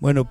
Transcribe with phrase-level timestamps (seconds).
[0.00, 0.28] Bueno,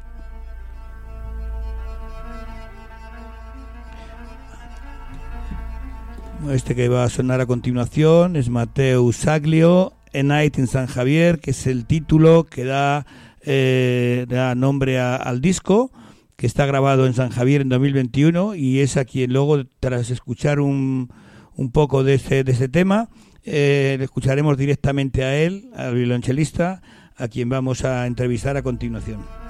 [6.52, 11.39] este que va a sonar a continuación es Mateo Saglio, A Night in San Javier,
[11.39, 13.05] que es el título que da,
[13.41, 15.91] eh, da nombre al disco,
[16.36, 20.59] que está grabado en San Javier en 2021 y es a quien luego, tras escuchar
[20.59, 21.09] un,
[21.55, 23.09] un poco de este, de este tema,
[23.45, 26.82] eh, le escucharemos directamente a él, al violonchelista,
[27.16, 29.43] a quien vamos a entrevistar a continuación.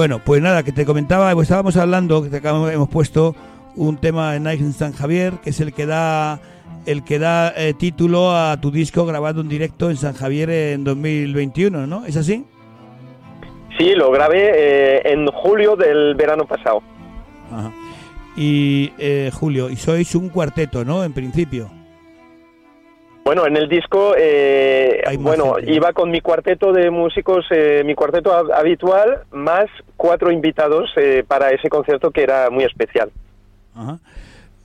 [0.00, 3.36] Bueno, pues nada, que te comentaba, pues estábamos hablando, que hemos puesto
[3.76, 6.40] un tema en Night San Javier, que es el que da
[6.86, 10.84] el que da eh, título a tu disco grabado en directo en San Javier en
[10.84, 12.06] 2021, ¿no?
[12.06, 12.46] ¿Es así?
[13.76, 16.82] Sí, lo grabé eh, en julio del verano pasado.
[17.52, 17.70] Ajá.
[18.38, 21.04] Y eh, Julio, y sois un cuarteto, ¿no?
[21.04, 21.70] En principio.
[23.30, 28.34] Bueno, en el disco, eh, bueno, iba con mi cuarteto de músicos, eh, mi cuarteto
[28.52, 33.12] habitual, más cuatro invitados eh, para ese concierto que era muy especial.
[33.72, 34.00] Ajá.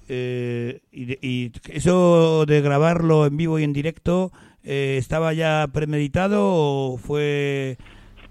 [0.09, 4.31] Y, y, eso de grabarlo en vivo y en directo,
[4.63, 7.77] ¿estaba ya premeditado o fue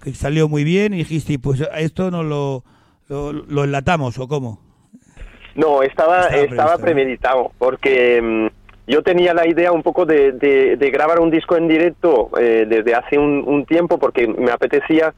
[0.03, 2.65] que salió muy bien y dijiste, pues esto no lo,
[3.07, 4.59] lo, enlatamos o cómo?
[5.55, 11.19] No, estaba, estaba, premeditado, porque mm, yo tenía la idea un poco de, de, grabar
[11.19, 15.13] un disco en directo eh, desde hace un, tiempo porque me apetecía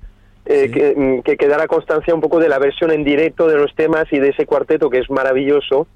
[0.45, 4.05] eh, mm, que, quedara constancia un poco de la versión en directo de los temas
[4.11, 5.87] y de ese cuarteto que es maravilloso.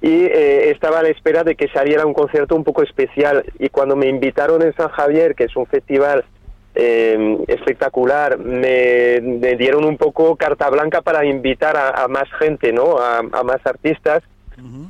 [0.00, 3.44] Y eh, estaba a la espera de que saliera un concierto un poco especial.
[3.58, 6.24] Y cuando me invitaron en San Javier, que es un festival
[6.74, 9.20] espectacular, me,
[9.58, 12.96] dieron un poco carta blanca para invitar a, más gente, ¿no?
[12.98, 14.22] a más artistas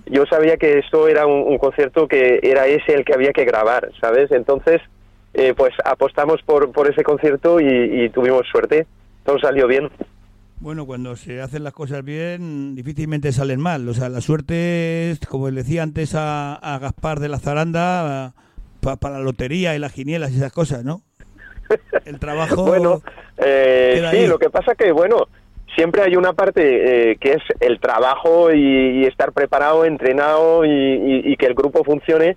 [0.06, 3.90] yo sabía que esto era un, concierto que era ese el que había que grabar,
[4.00, 4.30] ¿sabes?
[4.32, 4.80] Entonces,
[5.34, 8.86] eh, pues apostamos por, por ese concierto y, tuvimos suerte.
[9.24, 9.88] Todo salió bien.
[10.58, 13.88] Bueno, cuando se hacen las cosas bien, difícilmente salen mal.
[13.88, 18.34] O sea, la suerte es, como le decía antes a, Gaspar de la Zaranda,
[18.80, 21.02] para la lotería y las quinielas y esas cosas, ¿no?
[22.04, 22.64] El trabajo.
[22.64, 23.02] bueno,
[23.38, 25.28] eh, sí, lo que pasa que, bueno,
[25.74, 31.46] siempre hay una parte eh, que es el trabajo y, estar preparado, entrenado y, que
[31.46, 32.36] el grupo funcione.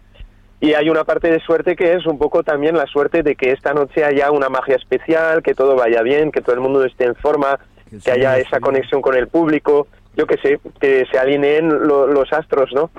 [0.61, 3.51] Y hay una parte de suerte que es un poco también la suerte de que
[3.51, 7.05] esta noche haya una magia especial, que todo vaya bien, que todo el mundo esté
[7.05, 7.59] en forma,
[8.03, 12.71] que, haya esa conexión con el público, yo que sé, que se alineen los astros,
[12.73, 12.89] ¿no?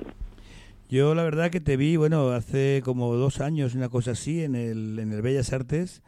[0.89, 4.55] Yo la verdad que te vi, bueno, hace como dos años, una cosa así, en
[4.55, 6.03] el, en el Bellas Artes,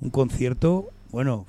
[0.00, 1.44] un concierto bueno,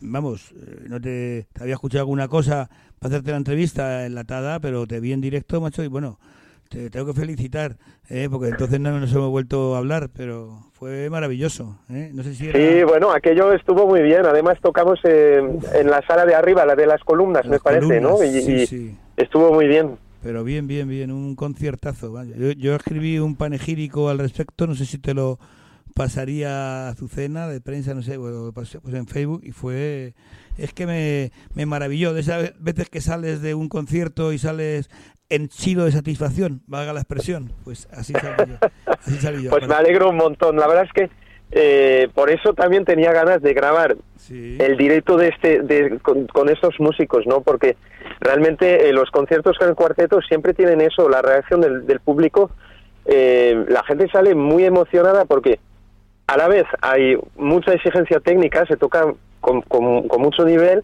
[0.00, 2.68] vamos, eh, no te, había escuchado alguna cosa
[2.98, 6.18] para hacerte la entrevista enlatada, pero te vi en directo, macho, y bueno,
[6.68, 7.76] te tengo que felicitar,
[8.10, 8.26] ¿eh?
[8.28, 11.78] porque entonces no nos hemos vuelto a hablar, pero fue maravilloso.
[11.88, 12.10] ¿eh?
[12.12, 14.26] No sé si Sí, bueno, aquello estuvo muy bien.
[14.26, 18.22] Además tocamos en la sala de arriba, la de las columnas, me parece, ¿no?
[18.24, 19.98] Y, estuvo muy bien.
[20.20, 22.20] Pero bien, bien, bien, un conciertazo.
[22.24, 25.38] Yo, yo escribí un panegírico al respecto, no sé si te lo
[25.96, 30.12] pasaría a cena de prensa, no sé, pues, pues en Facebook y fue...
[30.58, 34.90] Es que me, me maravilló de esas veces que sales de un concierto y sales
[35.30, 37.50] henchido de satisfacción, valga la expresión.
[37.64, 38.12] Pues así
[39.20, 39.50] salí yo.
[39.50, 40.56] Pues me alegro un montón.
[40.56, 41.10] La verdad es que
[41.52, 43.96] eh, por eso también tenía ganas de grabar
[44.30, 47.40] el directo de este de, con, estos músicos, ¿no?
[47.40, 47.76] Porque
[48.20, 52.50] realmente eh, los conciertos con el cuarteto siempre tienen eso, la reacción del, del público.
[53.06, 55.60] Eh, la gente sale muy emocionada porque
[56.26, 59.06] a la vez hay mucha exigencia técnica, se toca
[59.40, 60.82] con, con, mucho nivel,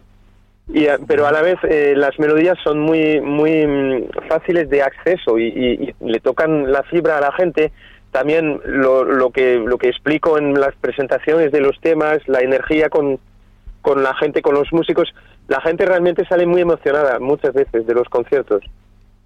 [0.69, 4.81] y, eh, pero a la vez eh, las melodías son muy, muy mm, fáciles de
[4.81, 7.71] acceso y, le tocan la fibra a la gente
[8.11, 12.87] también lo, lo, que, lo que explico en las presentaciones de los temas, la energía
[12.87, 13.19] con,
[13.81, 15.13] con la gente, con los músicos,
[15.47, 18.63] la gente realmente sale muy emocionada muchas veces de los conciertos.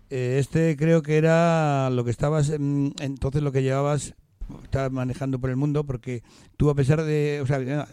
[0.09, 4.15] Eh, este creo que era lo que estabas, entonces lo que llevabas,
[4.63, 6.21] estabas manejando por el mundo, porque
[6.57, 7.87] tú a pesar de, o sea,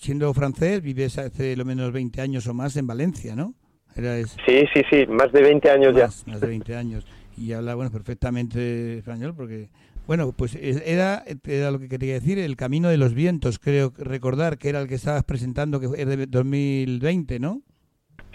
[0.00, 3.54] siendo francés, vives hace lo menos 20 años o más en Valencia, ¿no?
[3.94, 6.06] Sí, sí, sí, más de 20 años ya.
[6.26, 7.06] Más de 20 años.
[7.36, 9.68] Y habla, bueno, perfectamente español, porque
[10.06, 14.58] bueno, pues era, era lo que quería decir, el Camino de los Vientos, creo recordar
[14.58, 17.62] que era el que estabas presentando, que es de 2020, ¿no?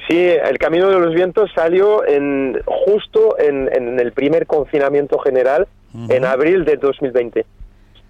[0.08, 5.68] Sí, el Camino de los Vientos salió en, justo en, en el primer confinamiento general,
[6.10, 7.46] en abril de 2020.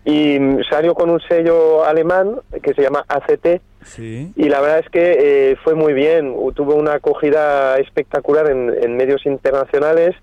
[0.08, 0.40] Y
[0.70, 3.62] salió con un sello alemán que se llama ACT.
[3.84, 4.32] Sí.
[4.36, 8.96] Y la verdad es que eh, fue muy bien, tuvo una acogida espectacular en, en
[8.96, 10.16] medios internacionales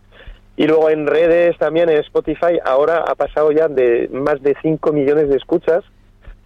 [0.56, 4.92] y luego en redes también, en Spotify, ahora ha pasado ya de más de 5
[4.92, 5.82] millones de escuchas.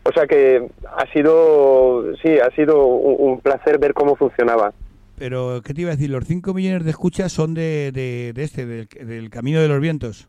[0.05, 4.73] O sea que ha sido, sí, ha sido un, placer ver cómo funcionaba.
[5.19, 6.09] Pero, ¿qué te iba a decir?
[6.09, 10.29] Los 5 millones de escuchas son de, de, este, del, Camino de los Vientos.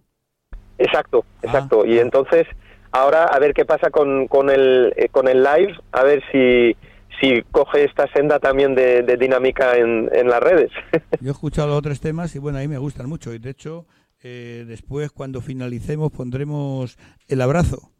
[0.77, 1.39] Exacto, ah.
[1.43, 1.85] exacto.
[1.85, 2.47] y entonces,
[2.91, 6.75] ahora a ver qué pasa con, con, el, eh, con el live, a ver si,
[7.19, 10.71] si coge esta senda también de, dinámica en, en, las redes.
[11.21, 13.33] Yo he escuchado los otros temas y bueno, a mí me gustan mucho.
[13.33, 13.85] Y de hecho,
[14.21, 16.97] eh, después cuando finalicemos pondremos
[17.27, 17.91] el abrazo.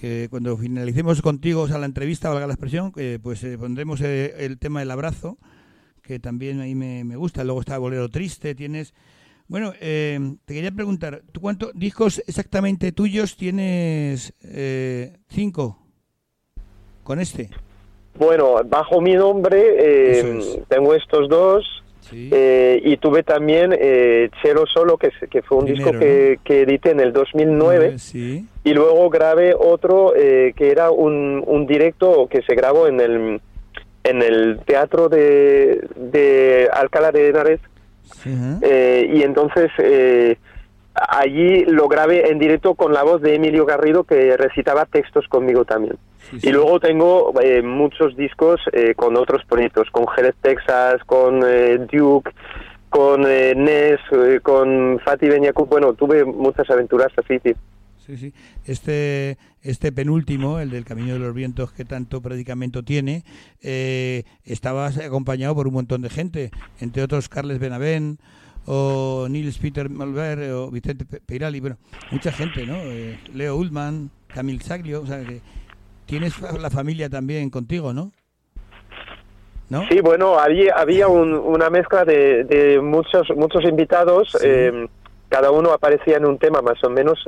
[0.00, 4.00] Que cuando finalicemos contigo o sea, la entrevista, valga la expresión, eh, pues eh, pondremos
[4.02, 5.38] el tema del abrazo,
[6.02, 7.44] que también ahí me, me gusta.
[7.44, 8.92] Luego está Bolero Triste, tienes...
[9.46, 14.32] Bueno, te quería preguntar, ¿tú cuántos discos exactamente tuyos tienes?
[15.28, 15.78] ¿Cinco?
[17.02, 17.50] ¿Con este?
[18.18, 24.96] Bueno, bajo mi nombre eh, tengo estos dos eh, y tuve también eh, Chelo Solo,
[24.98, 27.96] que, que fue un disco que, que, edité en el 2009
[28.64, 33.40] y luego grabé otro eh, que era un, un directo que se grabó en el,
[34.04, 37.60] en el teatro de, de Alcalá de Henares
[38.24, 39.70] y entonces
[40.94, 45.64] allí lo grabé en directo con la voz de Emilio Garrido que recitaba textos conmigo
[45.64, 45.96] también.
[46.42, 51.78] Y luego tengo eh, muchos discos eh, con otros proyectos, con Jerez Texas, con eh,
[51.92, 52.30] Duke,
[52.88, 54.00] con Ness,
[54.42, 55.68] con Fatih Benyakub.
[55.68, 57.54] Bueno, tuve muchas aventuras así, sí.
[58.06, 58.34] Sí, sí.
[58.66, 63.24] Este, este penúltimo, el del Camino de los Vientos que tanto predicamento tiene,
[63.62, 68.20] estaba acompañado por un montón de gente, entre otros Carles Benavent,
[68.66, 71.76] o Nils Peter Malver o Vicente Peirali, bueno,
[72.10, 72.76] mucha gente, ¿no?
[73.34, 75.40] Leo Ullman, Camil Saglio, o sea, que
[76.06, 78.12] tienes la familia también contigo, ¿no?
[79.68, 79.86] ¿No?
[79.88, 84.88] Sí, bueno, había, había una mezcla de, muchos muchos invitados, em,
[85.28, 87.18] cada uno aparecía en un tema más o menos,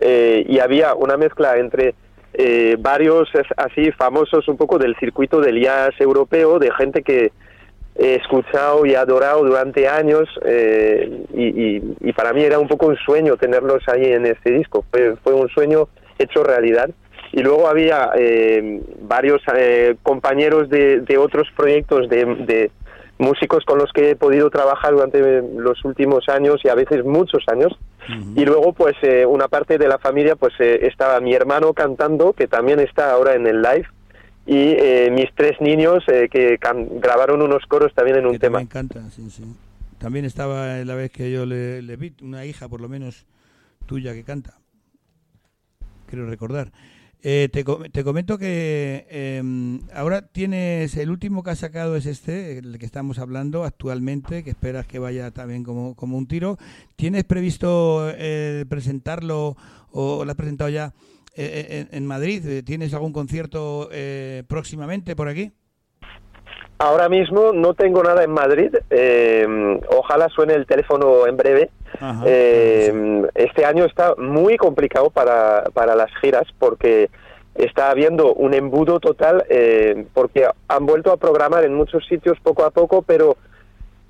[0.00, 1.94] eh, y había una mezcla entre
[2.34, 7.32] eh, varios así famosos un poco del circuito del jazz europeo, de gente que
[7.96, 12.96] he escuchado y adorado durante años, eh, y, y, para mí era un poco un
[12.96, 15.88] sueño tenerlos ahí en este disco, fue, fue un sueño
[16.18, 16.90] hecho realidad
[17.32, 22.70] y luego había eh, varios eh, compañeros de, de, otros proyectos de,
[23.18, 27.44] músicos con los que he podido trabajar durante los últimos años y a veces muchos
[27.48, 27.78] años.
[28.08, 32.46] Y luego, pues, eh, una parte de la familia, pues, estaba mi hermano cantando, que
[32.48, 33.86] también está ahora en el live,
[34.46, 38.58] y mis tres niños que grabaron unos coros también en un tema.
[38.58, 39.44] Me encanta, sí, sí.
[39.98, 43.26] También estaba la vez que yo le, le vi, una hija por lo menos
[43.86, 44.54] tuya que canta.
[46.08, 46.72] Quiero recordar.
[47.22, 52.58] Eh, te, te, comento que em, ahora tienes, el último que has sacado es este,
[52.58, 56.56] el que estamos hablando actualmente, que esperas que vaya también como, como un tiro.
[56.96, 59.54] ¿Tienes previsto eh, presentarlo
[59.92, 60.92] o lo has presentado ya
[61.36, 62.64] eh, en, Madrid?
[62.64, 63.90] ¿Tienes algún concierto
[64.48, 65.52] próximamente por aquí?
[66.78, 68.74] Ahora mismo no tengo nada en Madrid.
[68.88, 71.70] Em, ojalá suene el teléfono en breve.
[72.24, 77.10] Em, este año está muy complicado para, para las giras porque
[77.54, 82.64] está habiendo un embudo total eh, porque han vuelto a programar en muchos sitios poco
[82.64, 83.36] a poco, pero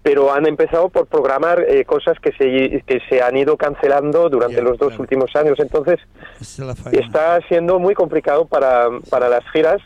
[0.03, 4.63] pero han empezado por programar eh, cosas que se, que se han ido cancelando durante
[4.63, 5.61] los dos últimos años.
[5.61, 6.01] Entonces,
[6.93, 9.83] está siendo muy complicado para, para las giras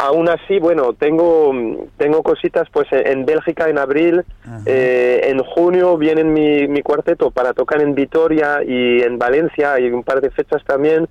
[0.00, 1.52] Aún así, bueno, tengo,
[1.96, 4.24] tengo cositas pues en Bélgica en abril,
[4.64, 9.90] eh, en junio viene mi, mi cuarteto para tocar en Vitoria y en Valencia, hay
[9.90, 11.08] un par de fechas también.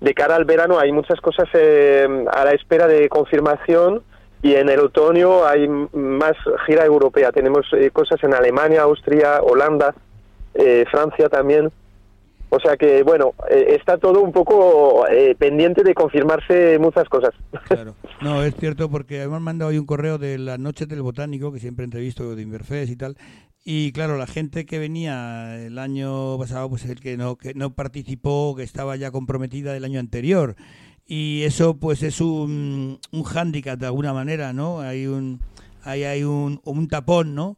[0.00, 4.02] De cara al verano hay muchas cosas eh, a la espera de confirmación
[4.42, 6.34] y en el otoño hay más
[6.66, 7.30] gira europea.
[7.30, 9.94] Tenemos eh, cosas en Alemania, Austria, Holanda,
[10.90, 11.70] Francia también.
[12.50, 17.30] O sea que, bueno, eh, está todo un poco eh, pendiente de confirmarse muchas cosas.
[17.68, 21.52] Claro, no, es cierto porque hemos mandado hoy un correo de las noches del botánico,
[21.52, 23.16] que siempre entrevisto de Inverfest y tal,
[23.64, 27.74] y claro, la gente que venía el año pasado, pues el que no, que no
[27.74, 30.56] participó, que estaba ya comprometida del año anterior,
[31.06, 34.80] y eso pues es un, un hándicap de alguna manera, ¿no?
[34.80, 35.40] Hay un,
[35.84, 37.56] hay, hay un, un tapón, ¿no?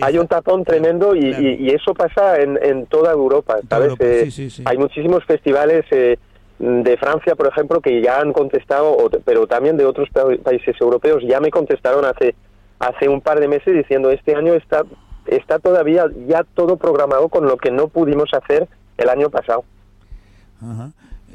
[0.00, 3.94] hay un tapón tremendo y, eso pasa en, en toda Europa, ¿sabes?
[4.00, 4.28] Eh,
[4.64, 6.18] hay muchísimos festivales eh,
[6.58, 10.08] de Francia, por ejemplo, que ya han contestado, pero también de otros
[10.42, 12.34] países europeos, ya me contestaron hace,
[12.78, 14.82] hace un par de meses diciendo este año está,
[15.26, 19.64] está todavía ya todo programado con lo que no pudimos hacer el año pasado.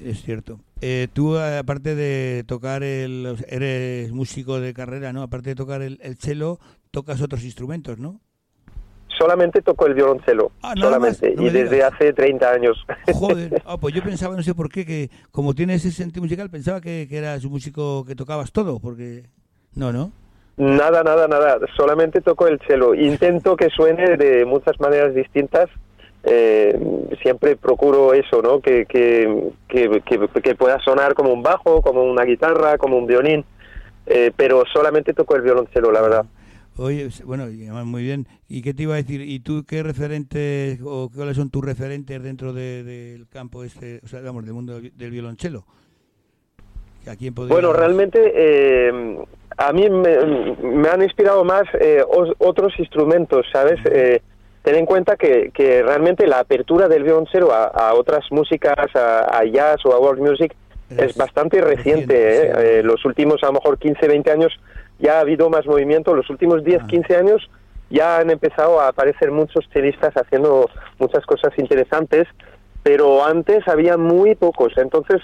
[0.04, 0.60] es cierto.
[0.82, 3.38] Eh, tú, aparte de tocar el...
[3.48, 5.24] Eres músico de carrera, ¿no?
[5.24, 6.60] Aparte de tocar el, el cello,
[6.92, 8.22] tocas otros instrumentos, ¿no?
[9.18, 12.78] Solamente toco el violoncelo, ah, solamente, y desde hace 30 años.
[13.14, 16.52] Joder, ah, pues yo pensaba, no sé por qué, que como tienes ese sentido musical,
[16.52, 19.24] pensaba que, que eras un músico que tocabas todo, porque...
[19.74, 20.12] No, ¿no?
[20.58, 22.96] Nada, nada, nada, solamente toco el cello.
[22.96, 25.70] Intento que suene de muchas maneras distintas,
[26.30, 26.78] eh,
[27.22, 28.60] siempre procuro eso, ¿no?
[28.60, 33.46] Que, que, que, pueda sonar como un bajo, como una guitarra, como un violín,
[34.06, 36.26] eh, pero solamente toco el violoncelo, la verdad.
[36.78, 37.48] Oye, bueno,
[37.86, 38.28] muy bien.
[38.48, 39.22] ¿Y qué te iba a decir?
[39.22, 44.20] ¿Y tú qué referentes o cuáles son tus referentes dentro del campo este, o sea,
[44.20, 45.66] digamos, del mundo del, violonchelo?
[47.10, 49.18] ¿A quién Bueno, realmente eh,
[49.58, 52.04] a mí me, han inspirado más eh,
[52.38, 53.80] otros instrumentos, ¿sabes?
[53.90, 54.22] Eh,
[54.64, 59.86] ten en cuenta que, que, realmente la apertura del violonchelo a, otras músicas, a, jazz
[59.86, 60.56] o a world music,
[60.90, 62.80] es, bastante reciente.
[62.80, 62.84] ¿eh?
[62.84, 64.60] los últimos, a lo mejor, 15, 20 años
[65.00, 66.16] ya ha habido más movimiento.
[66.16, 67.20] Los últimos 10, 15 ah.
[67.20, 67.50] años
[67.90, 72.28] ya han empezado a aparecer muchos chelistas haciendo muchas cosas interesantes,
[72.84, 74.74] pero antes había muy pocos.
[74.78, 75.22] Entonces,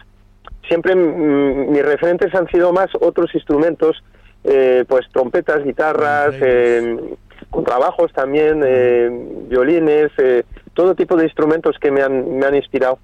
[0.68, 4.02] siempre mis referentes han sido más otros instrumentos,
[4.44, 7.16] eh, pues trompetas, guitarras, eh,
[7.50, 9.10] contrabajos también, eh,
[9.48, 13.00] violines, eh, todo tipo de instrumentos que me han, me han inspirado.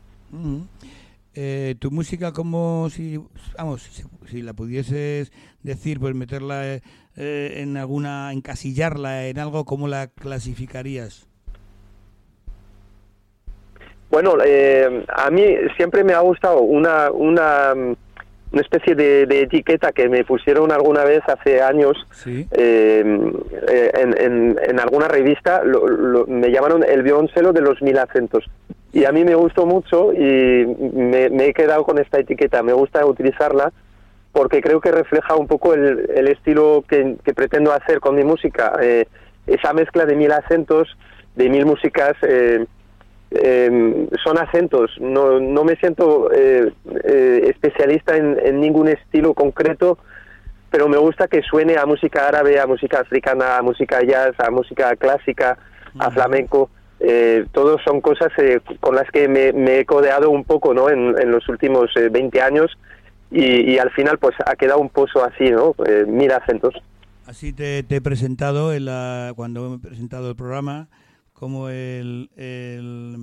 [1.36, 3.20] Eh, tu música como si,
[3.58, 3.84] vamos,
[4.26, 5.32] si, la pudieses
[5.64, 6.80] decir, pues meterla
[7.16, 11.30] en alguna, encasillarla en algo, ¿cómo la clasificarías?
[14.10, 15.44] Bueno, eh, a mí
[15.78, 17.74] siempre me ha gustado una, una,
[18.52, 23.36] una especie de, etiqueta que me pusieron alguna vez hace años en,
[23.72, 25.62] en, alguna revista,
[26.28, 28.50] me llamaron el violoncelo de los mil acentos.
[28.92, 33.06] Y a mí me gustó mucho y me, he quedado con esta etiqueta, me gusta
[33.06, 33.72] utilizarla
[34.32, 38.74] porque creo que refleja un poco el, el estilo que, pretendo hacer con mi música,
[38.82, 39.06] eh,
[39.46, 40.88] esa mezcla de mil acentos,
[41.36, 42.66] de mil músicas, eh,
[43.32, 46.72] em, son acentos, no, no me siento eh,
[47.48, 49.98] especialista en, ningún estilo concreto,
[50.70, 54.52] pero me gusta que suene a música árabe, a música africana, a música jazz, a
[54.52, 55.58] música clásica,
[55.98, 56.70] a flamenco
[57.00, 60.90] eh, todos son cosas eh, con las que me, he codeado un poco ¿no?
[60.90, 62.78] en, los últimos 20 eh, años
[63.32, 65.76] y, al final pues ha quedado un pozo así, ¿no?
[65.86, 66.74] Eh, mil acentos.
[67.28, 70.88] Así te, he presentado en la, cuando he presentado el programa
[71.40, 73.16] como el, el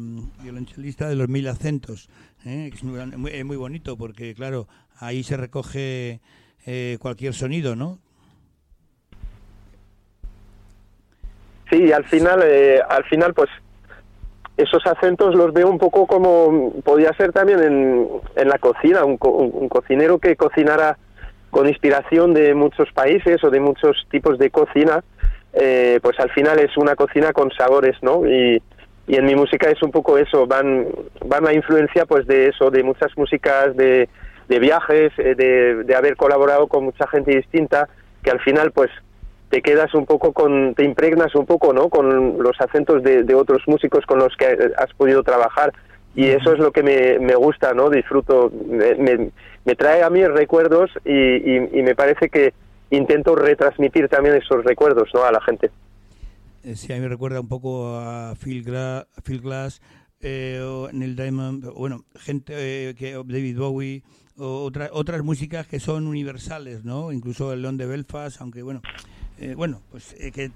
[0.42, 2.08] violonchelista de los mil acentos.
[2.44, 4.68] Es muy, bonito porque, claro,
[4.98, 6.20] ahí se recoge
[6.98, 7.98] cualquier sonido, ¿no?
[11.70, 12.42] Sí, al final,
[12.88, 13.50] al final, pues
[14.56, 19.18] esos acentos los veo un poco como podía ser también en, en la cocina, un,
[19.18, 20.96] cocinero que cocinara
[21.50, 25.04] con inspiración de muchos países o de muchos tipos de cocina,
[25.56, 28.26] eh, pues al final es una cocina con sabores, ¿no?
[28.26, 28.62] Y,
[29.08, 30.86] y en mi música es un poco eso, van,
[31.24, 34.08] van la influencia pues de eso, de muchas músicas, de,
[34.48, 37.88] de viajes, eh, de, de haber colaborado con mucha gente distinta,
[38.22, 38.90] que al final pues
[39.50, 41.88] te quedas un poco con, te impregnas un poco, ¿no?
[41.88, 45.72] Con los acentos de, otros músicos con los que has podido trabajar
[46.14, 47.90] y eso es lo que me, me gusta, ¿no?
[47.90, 49.30] Disfruto, me,
[49.64, 52.54] me, trae a mí recuerdos y, y, me parece que
[52.90, 55.24] intento retransmitir también esos recuerdos, ¿no?
[55.24, 55.70] A la gente.
[56.64, 58.64] Eh, sí, a mí me recuerda un poco a Phil,
[59.24, 59.80] Phil Glass,
[60.20, 64.02] eh, o Neil Diamond, bueno, gente eh, que David Bowie,
[64.38, 67.12] o otras músicas que son universales, ¿no?
[67.12, 68.82] Incluso el León de Belfast, aunque bueno,
[69.38, 70.50] eh, bueno, pues eh, que,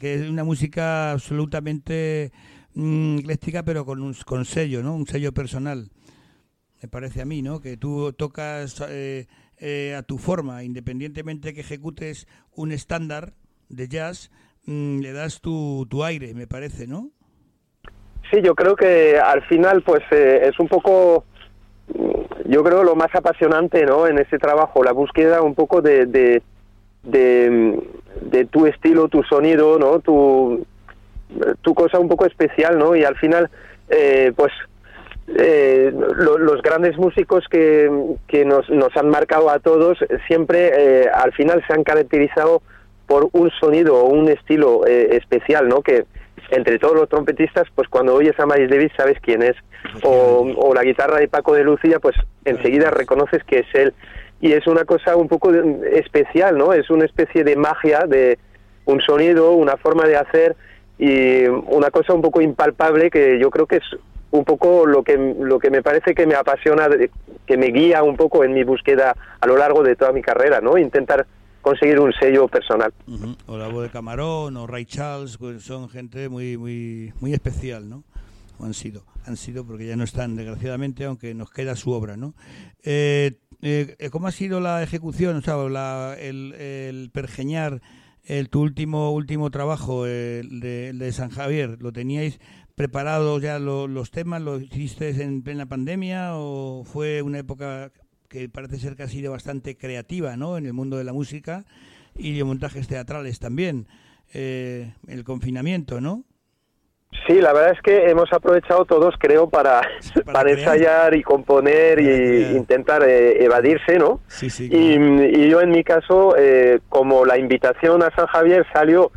[0.00, 2.32] que, es una música absolutamente
[2.74, 3.18] mm,
[3.64, 4.94] pero con un con sello, ¿no?
[4.94, 5.90] Un sello personal.
[6.80, 7.60] Me parece a mí, ¿no?
[7.60, 8.82] Que tú tocas
[9.60, 13.34] eh, a tu forma, independientemente que ejecutes un estándar
[13.68, 14.30] de jazz,
[14.64, 17.10] mm, le das tu, tu aire, me parece, ¿no?
[18.30, 21.24] Sí, yo creo que al final pues eh, es un poco,
[22.46, 24.06] yo creo lo más apasionante, ¿no?
[24.06, 26.42] En ese trabajo, la búsqueda un poco de, de,
[27.02, 29.98] de, tu estilo, tu sonido, ¿no?
[29.98, 30.64] Tu,
[31.60, 32.94] tu cosa un poco especial, ¿no?
[32.94, 33.50] Y al final,
[33.88, 34.52] eh, pues
[35.36, 37.88] eh, los grandes músicos que,
[38.26, 42.62] que nos, nos, han marcado a todos siempre eh, al final se han caracterizado
[43.06, 45.82] por un sonido o un estilo eh, especial, ¿no?
[45.82, 46.04] Que
[46.50, 49.56] entre todos los trompetistas, pues cuando oyes a Miles Davis sabes quién es.
[50.02, 53.94] O, la guitarra de Paco de Lucía, pues enseguida reconoces que es él.
[54.40, 56.72] Y es una cosa un poco especial, ¿no?
[56.72, 58.38] Es una especie de magia, de
[58.84, 60.56] un sonido, una forma de hacer
[60.98, 63.84] y una cosa un poco impalpable que yo creo que es
[64.30, 66.88] un poco lo que lo que me parece que me apasiona
[67.46, 70.60] que me guía un poco en mi búsqueda a lo largo de toda mi carrera
[70.60, 71.26] no intentar
[71.62, 72.92] conseguir un sello personal.
[73.46, 77.88] O la voz de Camarón o Ray Charles pues son gente muy muy muy especial
[77.88, 78.04] no
[78.58, 82.16] o han sido han sido porque ya no están desgraciadamente aunque nos queda su obra
[82.16, 82.34] no
[82.82, 83.32] eh,
[83.62, 87.82] eh, cómo ha sido la ejecución o sea la, el, el pergeñar
[88.24, 92.40] el tu último último trabajo el de, el de San Javier lo teníais
[92.80, 94.40] preparados ya los temas?
[94.40, 97.90] ¿Lo hiciste en plena pandemia o fue una época
[98.26, 100.56] que parece ser que ha sido bastante creativa ¿no?
[100.56, 101.66] en el mundo de la música
[102.16, 103.86] y de montajes teatrales también?
[104.32, 106.24] Eh, el confinamiento, ¿no?
[107.26, 109.82] Sí, la verdad es que hemos aprovechado todos, creo, para,
[110.24, 114.20] para, ensayar y componer y intentar eh, evadirse, ¿no?
[114.28, 119.12] Sí, sí, y, yo en mi caso, eh, como la invitación a San Javier salió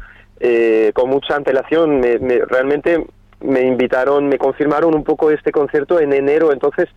[0.93, 2.17] con mucha antelación, me,
[2.49, 3.05] realmente
[3.43, 6.89] me invitaron, me confirmaron un poco este concierto en enero, entonces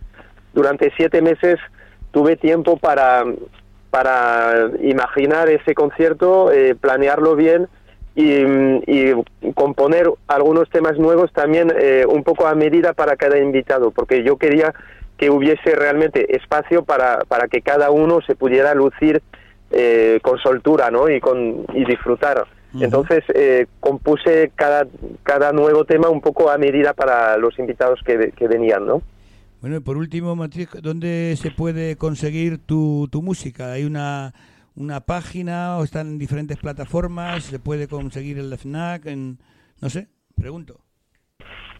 [0.53, 1.59] durante siete meses
[2.11, 3.23] tuve tiempo para,
[3.89, 7.67] para imaginar ese concierto, eh, planearlo bien
[8.15, 9.11] y,
[9.53, 14.37] componer algunos temas nuevos también eh, un poco a medida para cada invitado, porque yo
[14.37, 14.73] quería
[15.17, 19.21] que hubiese realmente espacio para, para que cada uno se pudiera lucir
[19.71, 21.09] eh, con soltura ¿no?
[21.09, 22.45] y, con, y disfrutar.
[22.81, 24.87] Entonces eh, compuse cada,
[25.23, 29.01] cada nuevo tema un poco a medida para los invitados que, que venían, ¿no?
[29.61, 33.71] Bueno, y por último, Matriz, ¿dónde se puede conseguir tu, tu música?
[33.71, 34.33] ¿Hay una,
[34.75, 37.43] una página o están en diferentes plataformas?
[37.43, 39.07] ¿Se puede conseguir el FNAC?
[39.07, 39.39] En,
[39.81, 40.86] no sé, pregunto.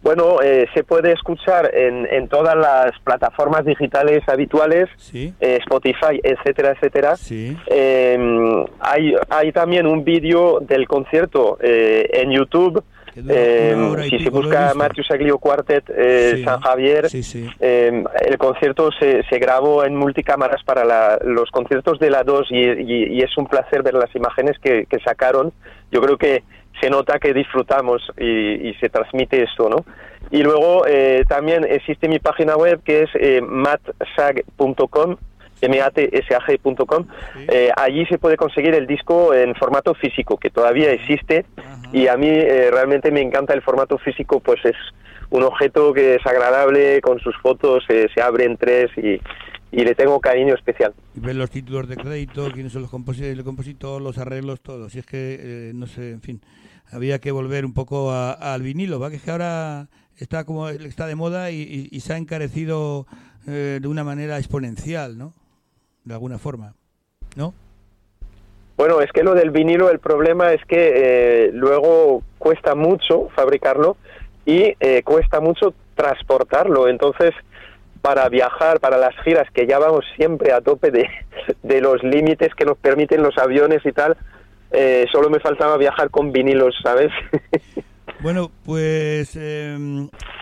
[0.02, 5.32] Bueno, eh, se puede escuchar en, en, todas las plataformas digitales habituales, sí.
[5.40, 7.16] eh, Spotify, etcétera, etcétera.
[7.16, 7.56] Sí.
[7.66, 12.82] Eh, hay, hay también un vídeo del concierto eh, en YouTube.
[13.14, 19.84] si se busca Matthew Saglio Quartet sí, San Javier, sí, el concierto se, se, grabó
[19.84, 23.82] en multicámaras para la, los conciertos de la 2 y, y, y, es un placer
[23.82, 25.52] ver las imágenes que, que sacaron.
[25.90, 26.44] Yo creo que
[26.80, 29.84] se nota que disfrutamos y, y se transmite esto, ¿no?
[30.30, 35.16] Y luego eh, también existe mi página web que es eh, matsag.com,
[35.62, 37.06] matsag.com.
[37.48, 41.46] Eh, allí se puede conseguir el disco en formato físico, que todavía existe,
[41.92, 44.76] y a mí eh, realmente me encanta el formato físico, pues es
[45.30, 49.20] un objeto que es agradable, con sus fotos eh, se abre en tres y,
[49.70, 50.94] y le tengo cariño especial.
[51.14, 54.88] Y los títulos de crédito, quiénes son los compositores, el compositor, los arreglos, todo.
[54.88, 56.40] Si es que, eh, no sé, en fin,
[56.90, 59.10] había que volver un poco a, al vinilo, ¿va?
[59.10, 63.06] Que ahora está como está de moda y se ha encarecido
[63.50, 65.32] eh, de una manera exponencial, ¿no?
[66.04, 66.74] De alguna forma,
[67.34, 67.54] ¿no?
[68.76, 73.96] Bueno, es que lo del vinilo, el problema es que eh, luego cuesta mucho fabricarlo
[74.44, 76.88] y eh, cuesta mucho transportarlo.
[76.88, 77.30] Entonces,
[78.02, 81.08] para viajar, para las giras, que ya vamos siempre a tope de,
[81.62, 84.16] de los límites que nos permiten los aviones y tal,
[84.70, 87.10] eh, solo me faltaba viajar con vinilos, ¿sabes?
[88.20, 89.78] Bueno, pues, eh,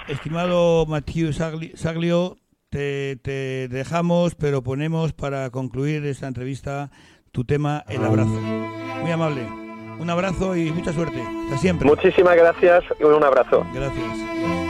[0.09, 2.39] estimado Matthew Saglio,
[2.71, 6.91] te, te, dejamos, pero ponemos para concluir esta entrevista
[7.33, 8.31] tu tema, el abrazo.
[8.31, 9.47] Muy amable.
[9.99, 11.21] Un abrazo y mucha suerte.
[11.45, 11.87] Hasta siempre.
[11.87, 13.67] Muchísimas gracias y un abrazo.
[13.75, 14.66] Gracias.